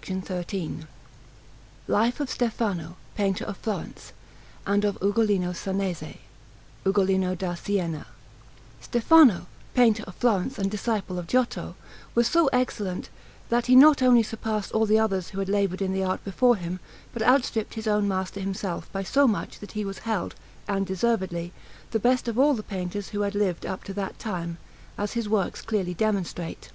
STEFANO 0.00 0.22
AND 0.28 0.28
UGOLINO 0.30 0.80
SANESE 0.80 0.86
LIFE 1.88 2.20
OF 2.20 2.30
STEFANO, 2.30 2.96
PAINTER 3.16 3.44
OF 3.46 3.56
FLORENCE, 3.56 4.12
AND 4.64 4.84
OF 4.84 4.98
UGOLINO 5.02 5.52
SANESE 5.52 6.18
[UGOLINO 6.86 7.34
DA 7.34 7.56
SIENA] 7.56 8.06
Stefano, 8.80 9.46
painter 9.74 10.04
of 10.06 10.14
Florence 10.14 10.56
and 10.56 10.70
disciple 10.70 11.18
of 11.18 11.26
Giotto, 11.26 11.74
was 12.14 12.28
so 12.28 12.46
excellent, 12.52 13.10
that 13.48 13.66
he 13.66 13.74
not 13.74 14.00
only 14.00 14.22
surpassed 14.22 14.70
all 14.70 14.86
the 14.86 15.00
others 15.00 15.30
who 15.30 15.40
had 15.40 15.48
laboured 15.48 15.82
in 15.82 15.92
the 15.92 16.04
art 16.04 16.22
before 16.22 16.54
him, 16.54 16.78
but 17.12 17.22
outstripped 17.22 17.74
his 17.74 17.88
own 17.88 18.06
master 18.06 18.38
himself 18.38 18.88
by 18.92 19.02
so 19.02 19.26
much 19.26 19.58
that 19.58 19.72
he 19.72 19.84
was 19.84 19.98
held, 20.06 20.36
and 20.68 20.86
deservedly, 20.86 21.52
the 21.90 21.98
best 21.98 22.28
of 22.28 22.38
all 22.38 22.54
the 22.54 22.62
painters 22.62 23.08
who 23.08 23.22
had 23.22 23.34
lived 23.34 23.66
up 23.66 23.82
to 23.82 23.92
that 23.92 24.16
time, 24.20 24.58
as 24.96 25.14
his 25.14 25.28
works 25.28 25.60
clearly 25.60 25.92
demonstrate. 25.92 26.70